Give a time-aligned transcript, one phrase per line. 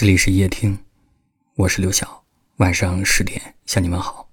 [0.00, 0.78] 这里是夜听，
[1.56, 2.24] 我是刘晓。
[2.56, 4.26] 晚上十点向你们好。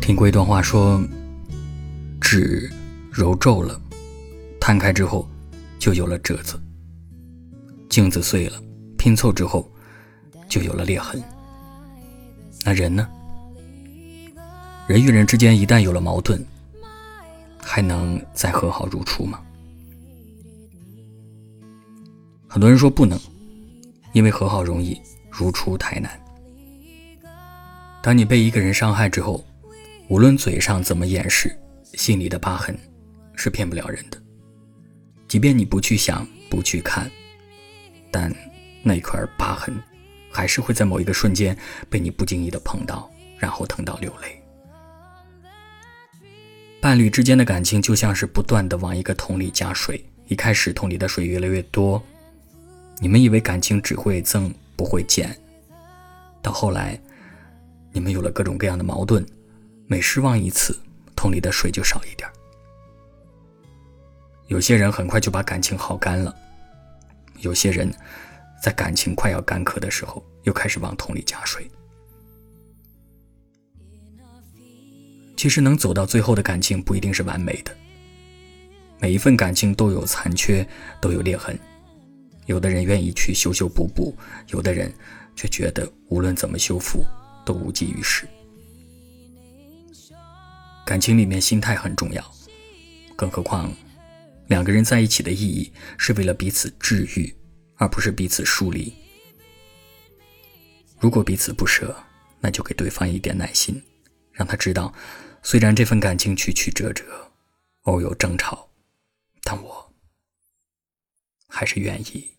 [0.00, 1.00] 听过一段话，说
[2.20, 2.68] 纸
[3.12, 3.80] 揉皱了，
[4.60, 5.30] 摊开之后
[5.78, 6.56] 就有了褶子；
[7.88, 8.60] 镜子碎了，
[8.96, 9.70] 拼凑之后
[10.48, 11.22] 就有了裂痕。
[12.64, 13.08] 那人呢？
[14.88, 16.44] 人与人之间一旦有了矛盾，
[17.62, 19.40] 还能再和好如初吗？
[22.50, 23.20] 很多人说不能，
[24.14, 24.98] 因为和好容易，
[25.30, 26.18] 如初太难。
[28.02, 29.44] 当你被一个人伤害之后，
[30.08, 31.54] 无论嘴上怎么掩饰，
[31.92, 32.76] 心里的疤痕
[33.34, 34.18] 是骗不了人的。
[35.28, 37.10] 即便你不去想，不去看，
[38.10, 38.34] 但
[38.82, 39.76] 那块疤痕
[40.30, 41.54] 还是会在某一个瞬间
[41.90, 44.42] 被你不经意的碰到，然后疼到流泪。
[46.80, 52.02] 伴侣之间的感情就像是不断的往一个桶里加水，一开始桶里的水越来越多。
[53.00, 55.36] 你们以为感情只会增不会减，
[56.42, 57.00] 到后来，
[57.92, 59.24] 你们有了各种各样的矛盾，
[59.86, 60.76] 每失望一次，
[61.14, 62.28] 桶里的水就少一点。
[64.48, 66.34] 有些人很快就把感情耗干了，
[67.40, 67.88] 有些人，
[68.60, 71.70] 在感情快要干渴的时候，又开始往桶里加水。
[75.36, 77.70] 其实能走到最后的感情不一定是完美的，
[78.98, 80.66] 每一份感情都有残缺，
[81.00, 81.56] 都有裂痕。
[82.48, 84.90] 有的人愿意去修修补补，有的人
[85.36, 87.04] 却觉得无论怎么修复
[87.44, 88.26] 都无济于事。
[90.86, 92.34] 感情里面心态很重要，
[93.14, 93.70] 更何况
[94.46, 97.36] 两个人在一起的意义是为了彼此治愈，
[97.76, 98.90] 而不是彼此疏离。
[100.98, 101.94] 如果彼此不舍，
[102.40, 103.80] 那就给对方一点耐心，
[104.32, 104.90] 让他知道，
[105.42, 107.04] 虽然这份感情曲曲折折，
[107.82, 108.70] 偶有争吵，
[109.42, 109.94] 但我
[111.46, 112.37] 还是愿意。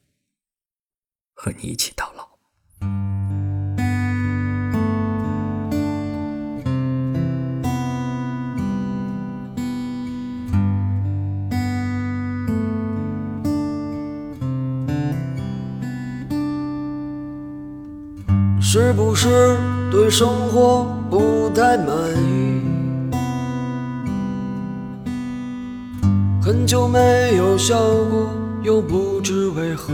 [1.42, 2.28] 和你一起到老。
[18.62, 19.58] 是不是
[19.90, 22.60] 对生活不太满意？
[26.44, 28.30] 很久没有笑过，
[28.62, 29.94] 又不知为何。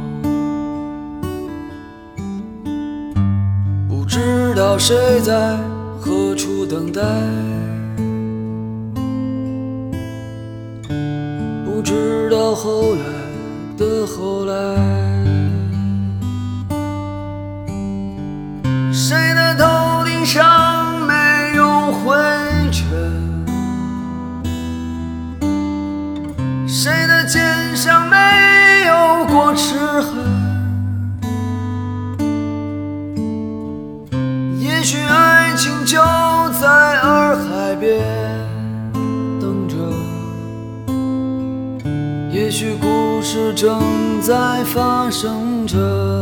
[4.83, 5.59] 谁在
[6.01, 7.01] 何处等待，
[11.63, 13.03] 不知道后来
[13.77, 14.53] 的后来，
[42.51, 46.21] 许故事正在发生着。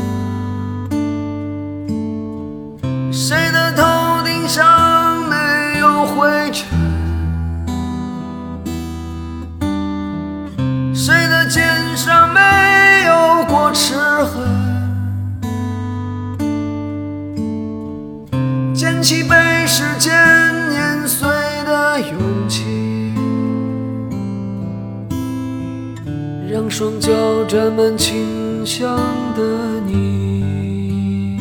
[26.81, 27.11] 双脚
[27.45, 28.97] 沾满清香
[29.37, 31.37] 的你。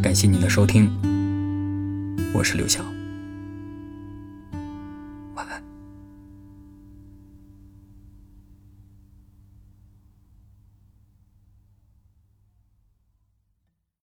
[0.00, 0.88] 感谢您的收听，
[2.32, 2.84] 我是刘晓。